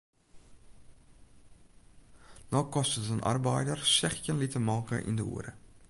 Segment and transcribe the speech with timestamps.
[2.49, 5.51] No kostet in arbeider sechstjin liter molke yn de oere.